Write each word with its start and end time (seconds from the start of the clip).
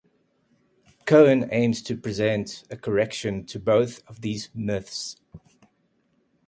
Cohen 1.05 1.47
aims 1.51 1.83
to 1.83 1.95
present 1.95 2.63
a 2.71 2.75
correction 2.75 3.45
to 3.45 3.59
both 3.59 4.01
these 4.19 4.49
"myths". 4.51 5.15